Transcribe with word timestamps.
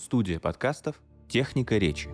Студия 0.00 0.40
подкастов 0.40 0.96
«Техника 1.28 1.76
речи». 1.76 2.08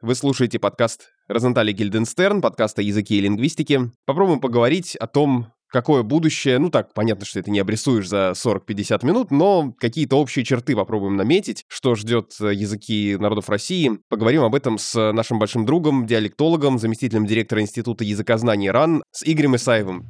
Вы 0.00 0.14
слушаете 0.14 0.58
подкаст 0.58 1.10
Розентали 1.28 1.72
Гильденстерн, 1.72 2.40
подкаст 2.40 2.78
о 2.78 2.82
языке 2.82 3.16
и 3.16 3.20
лингвистике. 3.20 3.90
Попробуем 4.06 4.40
поговорить 4.40 4.96
о 4.96 5.06
том, 5.06 5.48
какое 5.68 6.02
будущее, 6.02 6.58
ну 6.58 6.70
так, 6.70 6.94
понятно, 6.94 7.26
что 7.26 7.38
это 7.38 7.50
не 7.50 7.58
обрисуешь 7.58 8.08
за 8.08 8.32
40-50 8.34 9.04
минут, 9.04 9.30
но 9.30 9.74
какие-то 9.78 10.16
общие 10.16 10.42
черты 10.42 10.74
попробуем 10.74 11.16
наметить, 11.16 11.64
что 11.68 11.96
ждет 11.96 12.32
языки 12.40 13.18
народов 13.20 13.50
России. 13.50 13.98
Поговорим 14.08 14.44
об 14.44 14.54
этом 14.54 14.78
с 14.78 15.12
нашим 15.12 15.38
большим 15.38 15.66
другом, 15.66 16.06
диалектологом, 16.06 16.78
заместителем 16.78 17.26
директора 17.26 17.60
Института 17.60 18.04
языкознания 18.04 18.70
РАН, 18.70 19.02
с 19.10 19.22
Игорем 19.22 19.56
Исаевым. 19.56 20.08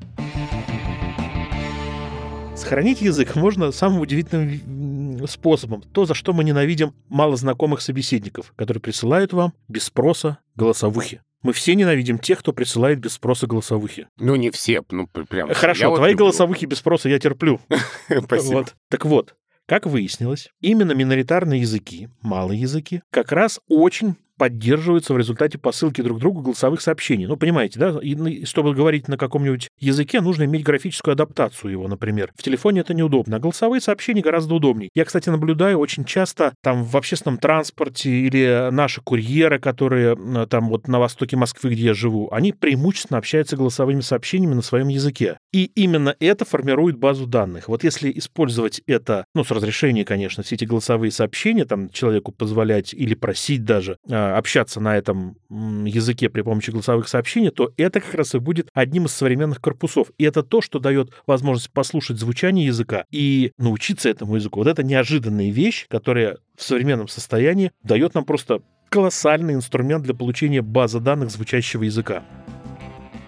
Сохранить 2.65 3.03
язык 3.03 3.37
можно 3.37 3.73
самым 3.73 4.01
удивительным 4.01 5.27
способом. 5.29 5.83
То, 5.83 6.07
за 6.07 6.15
что 6.15 6.33
мы 6.33 6.45
ненавидим 6.45 6.95
малознакомых 7.11 7.83
собеседников, 7.83 8.55
которые 8.57 8.81
присылают 8.81 9.35
вам 9.35 9.53
без 9.69 9.85
спроса 9.85 10.39
голосовухи. 10.57 11.21
Мы 11.43 11.53
все 11.53 11.75
ненавидим 11.75 12.19
тех, 12.19 12.39
кто 12.39 12.55
присылает 12.55 13.01
без 13.01 13.13
спроса 13.13 13.47
голосовухи. 13.47 14.09
Ну, 14.17 14.35
не 14.37 14.51
все, 14.51 14.83
ну, 14.91 15.07
прям. 15.07 15.53
Хорошо, 15.53 15.91
я 15.91 15.95
твои 15.95 16.13
люблю. 16.13 16.25
голосовухи 16.25 16.65
без 16.65 16.79
спроса 16.79 17.11
я 17.11 17.19
терплю. 17.19 17.61
Спасибо. 18.25 18.55
Вот. 18.55 18.75
Так 18.89 19.05
вот, 19.05 19.35
как 19.67 19.85
выяснилось, 19.85 20.49
именно 20.63 20.93
миноритарные 20.93 21.61
языки, 21.61 22.09
малые 22.23 22.63
языки, 22.63 23.03
как 23.11 23.31
раз 23.31 23.61
очень 23.69 24.17
поддерживаются 24.37 25.15
в 25.15 25.19
результате 25.19 25.59
посылки 25.59 26.03
друг 26.03 26.19
другу 26.19 26.43
голосовых 26.43 26.81
сообщений. 26.81 27.27
Ну, 27.27 27.37
понимаете, 27.37 27.79
да? 27.79 27.99
И, 28.01 28.45
чтобы 28.45 28.75
говорить 28.75 29.09
на 29.09 29.17
каком-нибудь 29.17 29.69
языке, 29.79 30.21
нужно 30.21 30.45
иметь 30.45 30.65
графическую 30.65 31.13
адаптацию 31.13 31.71
его, 31.71 31.89
например. 31.89 32.33
В 32.37 32.43
телефоне 32.43 32.81
это 32.81 32.95
неудобно, 32.95 33.37
а 33.37 33.41
голосовые 33.41 33.81
сообщения 33.81 34.23
гораздо 34.23 34.55
удобнее. 34.55 34.91
Я, 34.95 35.05
кстати, 35.05 35.29
наблюдаю 35.29 35.79
очень 35.79 36.05
часто 36.05 36.55
там 36.63 36.85
в 36.85 36.97
общественном 36.97 37.39
транспорте 37.39 38.11
или 38.11 38.69
наши 38.71 39.01
курьеры, 39.01 39.59
которые 39.59 40.17
э, 40.17 40.47
там 40.49 40.69
вот 40.69 40.89
на 40.89 40.99
востоке 40.99 41.37
Москвы, 41.37 41.71
где 41.71 41.85
я 41.87 41.95
живу, 41.95 42.29
они 42.33 42.53
преимущественно 42.53 43.19
общаются 43.19 43.57
голосовыми 43.57 44.01
сообщениями 44.01 44.55
на 44.55 44.63
своем 44.63 44.89
языке. 44.89 45.39
И 45.53 45.65
именно 45.75 46.17
это 46.21 46.45
формирует 46.45 46.97
базу 46.97 47.27
данных. 47.27 47.69
Вот 47.69 47.85
если 47.85 48.11
использовать 48.15 48.81
это, 48.87 49.25
ну, 49.35 49.45
с 49.45 49.51
разрешения, 49.51 50.05
конечно, 50.05 50.43
все 50.43 50.55
эти 50.55 50.65
голосовые 50.65 51.11
сообщения, 51.11 51.65
там, 51.65 51.91
человеку 51.91 52.33
позволять 52.33 52.93
или 52.95 53.15
просить 53.15 53.65
даже 53.65 53.99
э, 54.09 54.24
общаться 54.33 54.81
на 54.81 54.97
этом 54.97 55.37
языке 55.51 56.29
при 56.29 56.43
помощи 56.43 56.71
голосовых 56.71 57.09
сообщений, 57.09 57.51
то 57.51 57.73
это 57.77 58.01
как 58.01 58.15
раз 58.15 58.35
и 58.35 58.39
будет 58.39 58.69
одним 58.75 59.07
из 59.07 59.13
современных 59.13 59.61
корпусов. 59.61 60.09
И 60.19 60.25
это 60.25 60.43
то, 60.43 60.61
что 60.61 60.79
дает 60.79 61.11
возможность 61.27 61.71
послушать 61.71 62.19
звучание 62.19 62.67
языка 62.67 63.05
и 63.11 63.53
научиться 63.59 64.09
этому 64.09 64.37
языку. 64.37 64.61
Вот 64.61 64.69
это 64.69 64.83
неожиданная 64.83 65.51
вещь, 65.51 65.87
которая 65.89 66.39
в 66.57 66.63
современном 66.63 67.09
состоянии 67.09 67.73
дает 67.83 68.15
нам 68.15 68.25
просто 68.25 68.63
колоссальный 68.89 69.55
инструмент 69.55 70.05
для 70.05 70.15
получения 70.15 70.63
базы 70.63 71.01
данных 71.01 71.31
звучащего 71.31 71.83
языка. 71.83 72.23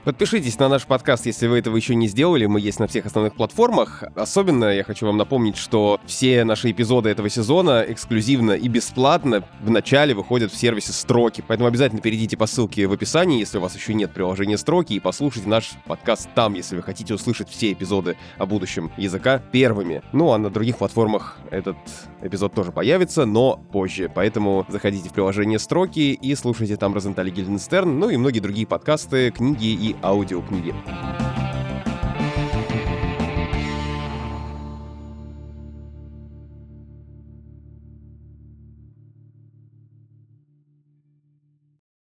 Подпишитесь 0.06 0.56
на 0.60 0.68
наш 0.68 0.86
подкаст, 0.86 1.26
если 1.26 1.48
вы 1.48 1.58
этого 1.58 1.74
еще 1.74 1.96
не 1.96 2.06
сделали. 2.06 2.46
Мы 2.46 2.60
есть 2.60 2.78
на 2.78 2.86
всех 2.86 3.06
основных 3.06 3.34
платформах. 3.34 4.04
Особенно 4.14 4.66
я 4.66 4.84
хочу 4.84 5.04
вам 5.04 5.16
напомнить, 5.16 5.56
что 5.56 5.98
все 6.06 6.44
наши 6.44 6.70
эпизоды 6.70 7.10
этого 7.10 7.28
сезона 7.28 7.84
эксклюзивно 7.88 8.52
и 8.52 8.68
бесплатно 8.68 9.42
в 9.60 9.68
начале 9.68 10.14
выходят 10.14 10.52
в 10.52 10.56
сервисе 10.56 10.92
Строки. 10.92 11.42
Поэтому 11.44 11.66
обязательно 11.66 12.00
перейдите 12.00 12.36
по 12.36 12.46
ссылке 12.46 12.86
в 12.86 12.92
описании, 12.92 13.40
если 13.40 13.58
у 13.58 13.60
вас 13.60 13.74
еще 13.74 13.94
нет 13.94 14.12
приложения 14.12 14.56
Строки, 14.58 14.92
и 14.92 15.00
послушайте 15.00 15.48
наш 15.48 15.72
подкаст 15.86 16.28
там, 16.36 16.54
если 16.54 16.76
вы 16.76 16.82
хотите 16.82 17.12
услышать 17.12 17.50
все 17.50 17.72
эпизоды 17.72 18.16
о 18.38 18.46
будущем 18.46 18.92
языка 18.96 19.40
первыми. 19.50 20.02
Ну 20.12 20.30
а 20.30 20.38
на 20.38 20.50
других 20.50 20.78
платформах 20.78 21.36
этот 21.50 21.78
эпизод 22.22 22.54
тоже 22.54 22.70
появится, 22.70 23.26
но 23.26 23.56
позже. 23.72 24.08
Поэтому 24.14 24.66
заходите 24.68 25.08
в 25.08 25.12
приложение 25.12 25.58
Строки 25.58 26.12
и 26.12 26.34
слушайте 26.36 26.76
там 26.76 26.94
Розентали 26.94 27.30
Гильденстерн, 27.30 27.98
ну 27.98 28.08
и 28.08 28.16
многие 28.16 28.38
другие 28.38 28.68
подкасты, 28.68 29.32
книги 29.32 29.66
и 29.66 29.95
аудиокниги. 30.02 30.74